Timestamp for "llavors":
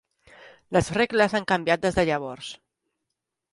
2.11-2.51